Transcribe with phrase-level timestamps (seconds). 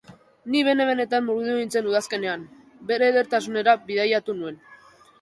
[0.53, 2.49] Ni bene-benetan murgildu nintzen udazkenean,
[2.93, 4.63] bere edertasunera bidaiatu nuen.